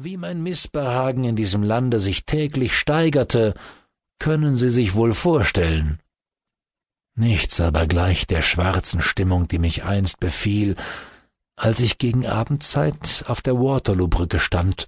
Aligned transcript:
Wie 0.00 0.16
mein 0.16 0.44
Missbehagen 0.44 1.24
in 1.24 1.34
diesem 1.34 1.64
Lande 1.64 1.98
sich 1.98 2.24
täglich 2.24 2.78
steigerte, 2.78 3.52
können 4.20 4.54
Sie 4.54 4.70
sich 4.70 4.94
wohl 4.94 5.12
vorstellen. 5.12 5.98
Nichts 7.16 7.58
aber 7.60 7.88
gleicht 7.88 8.30
der 8.30 8.42
schwarzen 8.42 9.02
Stimmung, 9.02 9.48
die 9.48 9.58
mich 9.58 9.82
einst 9.82 10.20
befiel, 10.20 10.76
als 11.56 11.80
ich 11.80 11.98
gegen 11.98 12.28
Abendzeit 12.28 13.24
auf 13.26 13.42
der 13.42 13.56
Waterloo-Brücke 13.56 14.38
stand 14.38 14.86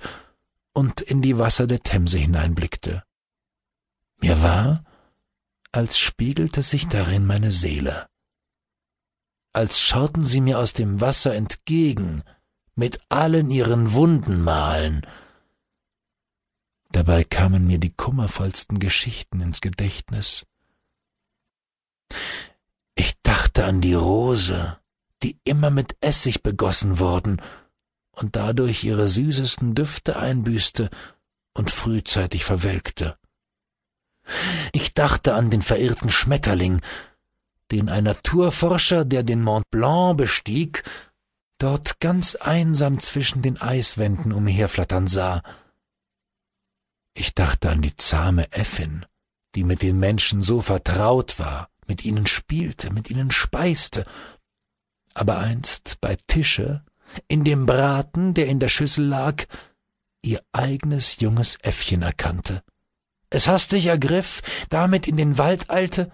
und 0.75 1.01
in 1.01 1.23
die 1.23 1.39
Wasser 1.39 1.67
der 1.67 1.81
Themse 1.81 2.19
hineinblickte. 2.19 3.03
Mir 4.21 4.41
war, 4.45 4.85
als 5.73 5.99
spiegelte 5.99 6.63
sich 6.63 6.87
darin 6.87 7.27
meine 7.27 7.51
Seele. 7.51 8.07
Als 9.53 9.81
schauten 9.81 10.23
sie 10.23 10.41
mir 10.41 10.61
aus 10.61 10.73
dem 10.73 11.01
Wasser 11.01 11.35
entgegen, 11.35 12.23
mit 12.81 12.99
allen 13.11 13.51
ihren 13.51 13.93
Wundenmalen. 13.93 15.07
Dabei 16.91 17.25
kamen 17.25 17.67
mir 17.67 17.79
die 17.79 17.93
kummervollsten 17.93 18.79
Geschichten 18.79 19.43
ins 19.43 19.61
Gedächtnis. 19.61 20.47
Ich 22.95 23.21
dachte 23.23 23.67
an 23.67 23.83
die 23.83 23.93
Rose, 23.93 24.79
die 25.23 25.39
immer 25.45 25.69
mit 25.69 25.95
Essig 26.01 26.43
begossen 26.43 26.99
worden 26.99 27.43
und 28.13 28.35
dadurch 28.35 28.83
ihre 28.83 29.09
süßesten 29.09 29.75
Düfte 29.75 30.17
einbüßte 30.17 30.89
und 31.53 31.71
frühzeitig 31.71 32.47
verwelkte. 32.47 33.19
Ich 34.73 34.95
dachte 34.95 35.35
an 35.35 35.51
den 35.51 35.61
verirrten 35.61 36.09
Schmetterling, 36.09 36.81
den 37.73 37.91
ein 37.91 38.05
Naturforscher, 38.05 39.05
der 39.05 39.23
den 39.23 39.43
Mont 39.43 39.69
Blanc 39.71 40.17
bestieg, 40.17 40.83
dort 41.63 42.01
ganz 42.01 42.35
einsam 42.35 42.99
zwischen 42.99 43.43
den 43.43 43.61
Eiswänden 43.61 44.33
umherflattern 44.33 45.07
sah. 45.07 45.43
Ich 47.15 47.35
dachte 47.35 47.71
an 47.71 47.83
die 47.83 47.95
zahme 47.97 48.51
Äffin, 48.53 49.07
die 49.55 49.65
mit 49.65 49.83
den 49.83 49.99
Menschen 49.99 50.43
so 50.43 50.61
vertraut 50.61 51.39
war, 51.39 51.69
mit 51.87 52.05
ihnen 52.05 52.27
spielte, 52.27 52.93
mit 52.93 53.11
ihnen 53.11 53.31
speiste, 53.31 54.05
aber 55.15 55.39
einst 55.39 55.99
bei 56.01 56.17
Tische, 56.27 56.83
in 57.27 57.45
dem 57.45 57.67
Braten, 57.67 58.35
der 58.35 58.47
in 58.47 58.61
der 58.61 58.69
Schüssel 58.69 59.05
lag, 59.05 59.45
ihr 60.23 60.41
eigenes 60.53 61.21
junges 61.21 61.57
Äffchen 61.57 62.03
erkannte, 62.03 62.63
es 63.31 63.49
hastig 63.49 63.87
ergriff, 63.87 64.43
damit 64.71 65.07
in 65.07 65.17
den 65.17 65.39
Wald 65.39 65.71
eilte 65.71 66.11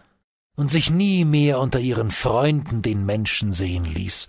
und 0.57 0.71
sich 0.71 0.91
nie 0.91 1.25
mehr 1.25 1.61
unter 1.61 1.81
ihren 1.81 2.11
Freunden 2.11 2.83
den 2.83 3.05
Menschen 3.07 3.53
sehen 3.53 3.85
ließ. 3.85 4.27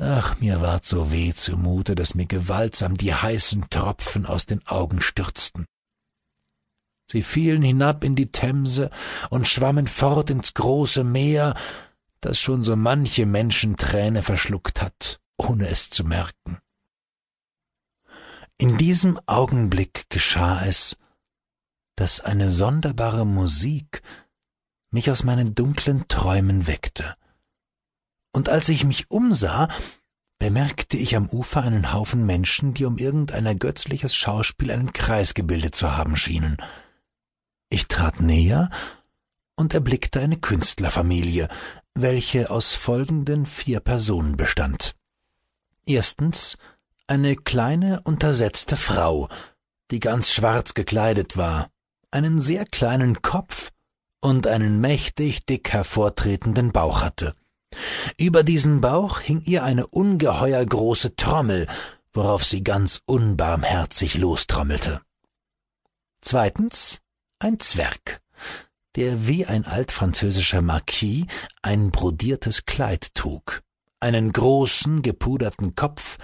Ach, 0.00 0.38
mir 0.38 0.60
ward 0.60 0.86
so 0.86 1.10
weh 1.10 1.34
zumute, 1.34 1.96
dass 1.96 2.14
mir 2.14 2.26
gewaltsam 2.26 2.96
die 2.96 3.12
heißen 3.12 3.68
Tropfen 3.68 4.26
aus 4.26 4.46
den 4.46 4.64
Augen 4.66 5.00
stürzten. 5.00 5.66
Sie 7.10 7.22
fielen 7.22 7.62
hinab 7.62 8.04
in 8.04 8.14
die 8.14 8.30
Themse 8.30 8.90
und 9.30 9.48
schwammen 9.48 9.88
fort 9.88 10.30
ins 10.30 10.54
große 10.54 11.02
Meer, 11.02 11.54
das 12.20 12.38
schon 12.38 12.62
so 12.62 12.76
manche 12.76 13.26
Menschenträne 13.26 14.22
verschluckt 14.22 14.82
hat, 14.82 15.20
ohne 15.36 15.68
es 15.68 15.90
zu 15.90 16.04
merken. 16.04 16.58
In 18.56 18.76
diesem 18.76 19.18
Augenblick 19.26 20.10
geschah 20.10 20.64
es, 20.64 20.96
dass 21.96 22.20
eine 22.20 22.52
sonderbare 22.52 23.26
Musik 23.26 24.02
mich 24.90 25.10
aus 25.10 25.24
meinen 25.24 25.54
dunklen 25.54 26.06
Träumen 26.08 26.66
weckte. 26.68 27.16
Und 28.38 28.48
als 28.48 28.68
ich 28.68 28.84
mich 28.84 29.10
umsah, 29.10 29.66
bemerkte 30.38 30.96
ich 30.96 31.16
am 31.16 31.28
Ufer 31.28 31.60
einen 31.62 31.92
Haufen 31.92 32.24
Menschen, 32.24 32.72
die 32.72 32.84
um 32.84 32.96
irgendein 32.96 33.46
ergötzliches 33.46 34.14
Schauspiel 34.14 34.70
einen 34.70 34.92
Kreis 34.92 35.34
gebildet 35.34 35.74
zu 35.74 35.96
haben 35.96 36.14
schienen. 36.14 36.56
Ich 37.68 37.88
trat 37.88 38.20
näher 38.20 38.70
und 39.56 39.74
erblickte 39.74 40.20
eine 40.20 40.36
Künstlerfamilie, 40.36 41.48
welche 41.96 42.48
aus 42.48 42.74
folgenden 42.74 43.44
vier 43.44 43.80
Personen 43.80 44.36
bestand. 44.36 44.94
Erstens 45.84 46.58
eine 47.08 47.34
kleine, 47.34 48.02
untersetzte 48.02 48.76
Frau, 48.76 49.28
die 49.90 49.98
ganz 49.98 50.30
schwarz 50.30 50.74
gekleidet 50.74 51.36
war, 51.36 51.72
einen 52.12 52.38
sehr 52.38 52.66
kleinen 52.66 53.20
Kopf 53.20 53.72
und 54.20 54.46
einen 54.46 54.80
mächtig 54.80 55.44
dick 55.44 55.72
hervortretenden 55.72 56.70
Bauch 56.70 57.02
hatte. 57.02 57.34
Über 58.18 58.42
diesen 58.42 58.80
Bauch 58.80 59.20
hing 59.20 59.42
ihr 59.44 59.64
eine 59.64 59.86
ungeheuer 59.86 60.64
große 60.64 61.16
Trommel, 61.16 61.66
worauf 62.12 62.44
sie 62.44 62.64
ganz 62.64 63.00
unbarmherzig 63.06 64.18
lostrommelte. 64.18 65.00
Zweitens 66.20 67.00
ein 67.38 67.60
Zwerg, 67.60 68.20
der 68.96 69.26
wie 69.26 69.46
ein 69.46 69.64
altfranzösischer 69.64 70.62
Marquis 70.62 71.26
ein 71.62 71.90
brodiertes 71.90 72.66
Kleid 72.66 73.14
trug, 73.14 73.62
einen 74.00 74.32
großen, 74.32 75.02
gepuderten 75.02 75.74
Kopf, 75.74 76.18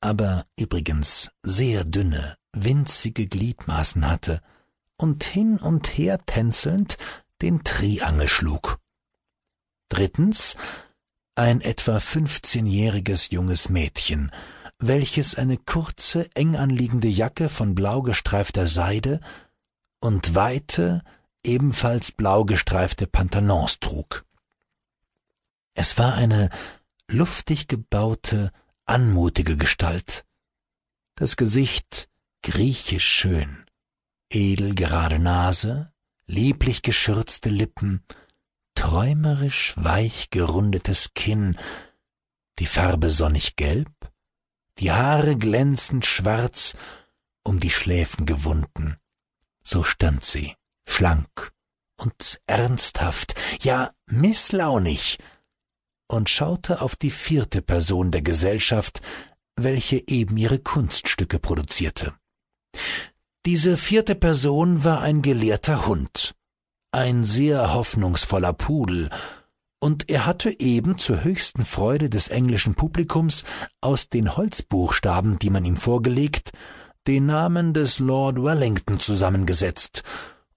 aber 0.00 0.44
übrigens 0.56 1.30
sehr 1.42 1.84
dünne, 1.84 2.36
winzige 2.52 3.26
Gliedmaßen 3.26 4.08
hatte 4.08 4.40
und 4.96 5.24
hin 5.24 5.58
und 5.58 5.88
her 5.98 6.20
tänzelnd 6.26 6.96
den 7.40 7.64
Triangel 7.64 8.28
schlug. 8.28 8.78
Drittens 9.88 10.56
ein 11.34 11.60
etwa 11.60 12.00
fünfzehnjähriges 12.00 13.30
junges 13.30 13.68
Mädchen, 13.68 14.30
welches 14.78 15.34
eine 15.34 15.56
kurze, 15.56 16.28
eng 16.34 16.56
anliegende 16.56 17.08
Jacke 17.08 17.48
von 17.48 17.74
blau 17.74 18.02
gestreifter 18.02 18.66
Seide 18.66 19.20
und 20.00 20.34
weite, 20.34 21.02
ebenfalls 21.44 22.12
blau 22.12 22.44
gestreifte 22.44 23.06
Pantalons 23.06 23.80
trug. 23.80 24.24
Es 25.74 25.96
war 25.98 26.14
eine 26.14 26.50
luftig 27.08 27.68
gebaute, 27.68 28.50
anmutige 28.84 29.56
Gestalt, 29.56 30.26
das 31.14 31.36
Gesicht 31.36 32.10
griechisch 32.42 33.08
schön, 33.08 33.64
edel 34.28 34.74
gerade 34.74 35.18
Nase, 35.18 35.92
lieblich 36.26 36.82
geschürzte 36.82 37.48
Lippen, 37.48 38.04
träumerisch 38.74 39.74
weich 39.76 40.30
gerundetes 40.30 41.14
Kinn, 41.14 41.58
die 42.58 42.66
Farbe 42.66 43.10
sonnig 43.10 43.56
gelb, 43.56 43.90
die 44.78 44.92
Haare 44.92 45.36
glänzend 45.36 46.06
schwarz, 46.06 46.76
um 47.44 47.60
die 47.60 47.70
Schläfen 47.70 48.26
gewunden. 48.26 48.96
So 49.62 49.84
stand 49.84 50.24
sie, 50.24 50.54
schlank 50.88 51.52
und 51.96 52.40
ernsthaft, 52.46 53.34
ja 53.62 53.92
misslaunig, 54.06 55.18
und 56.08 56.28
schaute 56.28 56.82
auf 56.82 56.94
die 56.94 57.10
vierte 57.10 57.62
Person 57.62 58.10
der 58.10 58.22
Gesellschaft, 58.22 59.00
welche 59.56 60.06
eben 60.08 60.36
ihre 60.36 60.58
Kunststücke 60.58 61.38
produzierte. 61.38 62.14
Diese 63.46 63.76
vierte 63.76 64.14
Person 64.14 64.84
war 64.84 65.00
ein 65.00 65.22
gelehrter 65.22 65.86
Hund, 65.86 66.34
ein 66.92 67.24
sehr 67.24 67.74
hoffnungsvoller 67.74 68.52
Pudel, 68.52 69.10
und 69.80 70.08
er 70.10 70.26
hatte 70.26 70.60
eben 70.60 70.96
zur 70.96 71.24
höchsten 71.24 71.64
Freude 71.64 72.08
des 72.08 72.28
englischen 72.28 72.76
Publikums 72.76 73.42
aus 73.80 74.08
den 74.08 74.36
Holzbuchstaben, 74.36 75.40
die 75.40 75.50
man 75.50 75.64
ihm 75.64 75.76
vorgelegt, 75.76 76.52
den 77.08 77.26
Namen 77.26 77.74
des 77.74 77.98
Lord 77.98 78.40
Wellington 78.40 79.00
zusammengesetzt 79.00 80.04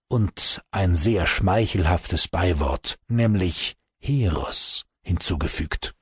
und 0.09 0.61
ein 0.69 0.93
sehr 0.93 1.25
schmeichelhaftes 1.25 2.27
Beiwort, 2.27 2.99
nämlich 3.07 3.77
Heros, 3.97 4.83
hinzugefügt. 5.01 5.94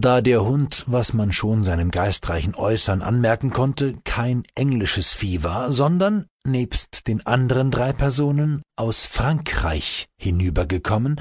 Da 0.00 0.22
der 0.22 0.42
Hund, 0.42 0.84
was 0.86 1.12
man 1.12 1.30
schon 1.30 1.62
seinem 1.62 1.90
geistreichen 1.90 2.54
Äußern 2.54 3.02
anmerken 3.02 3.50
konnte, 3.50 3.98
kein 4.02 4.44
englisches 4.54 5.12
Vieh 5.12 5.42
war, 5.42 5.72
sondern, 5.72 6.24
nebst 6.46 7.06
den 7.06 7.26
anderen 7.26 7.70
drei 7.70 7.92
Personen, 7.92 8.62
aus 8.76 9.04
Frankreich 9.04 10.08
hinübergekommen, 10.16 11.20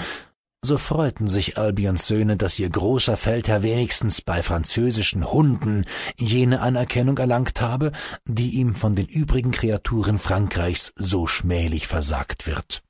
so 0.63 0.77
freuten 0.77 1.27
sich 1.27 1.57
Albions 1.57 2.07
Söhne, 2.07 2.38
dass 2.38 2.57
ihr 2.57 2.69
großer 2.69 3.18
Feldherr 3.18 3.63
wenigstens 3.63 4.21
bei 4.21 4.42
französischen 4.42 5.30
Hunden 5.30 5.83
jene 6.18 6.62
Anerkennung 6.62 7.18
erlangt 7.18 7.59
habe, 7.59 7.92
die 8.25 8.51
ihm 8.51 8.74
von 8.74 8.95
den 8.95 9.07
übrigen 9.07 9.51
Kreaturen 9.51 10.19
Frankreichs 10.19 10.94
so 10.95 11.27
schmählich 11.27 11.88
versagt 11.88 12.48
wird. 12.48 12.81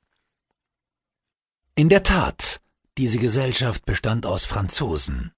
In 1.74 1.88
der 1.88 2.04
Tat, 2.04 2.60
diese 2.96 3.18
Gesellschaft 3.18 3.86
bestand 3.86 4.24
aus 4.24 4.44
Franzosen, 4.44 5.32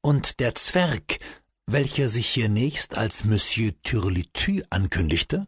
und 0.00 0.40
der 0.40 0.54
Zwerg, 0.54 1.18
welcher 1.66 2.08
sich 2.08 2.28
hier 2.28 2.48
nächst 2.48 2.96
als 2.96 3.24
Monsieur 3.24 3.72
Turlitu 3.82 4.62
ankündigte, 4.70 5.46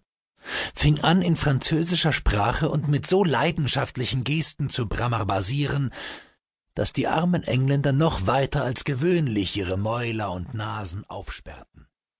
fing 0.74 1.00
an, 1.00 1.22
in 1.22 1.36
französischer 1.36 2.12
Sprache 2.12 2.70
und 2.70 2.88
mit 2.88 3.06
so 3.06 3.24
leidenschaftlichen 3.24 4.24
Gesten 4.24 4.70
zu 4.70 4.88
bramarbasieren, 4.88 5.92
dass 6.74 6.92
die 6.92 7.08
armen 7.08 7.42
Engländer 7.42 7.92
noch 7.92 8.26
weiter 8.26 8.62
als 8.64 8.84
gewöhnlich 8.84 9.56
ihre 9.56 9.76
Mäuler 9.76 10.32
und 10.32 10.54
Nasen 10.54 11.04
aufsperrten. 11.08 11.89